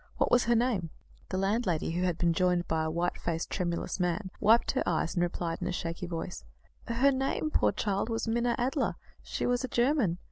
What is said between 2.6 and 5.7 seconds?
by a white faced, tremulous man, wiped her eyes, and replied in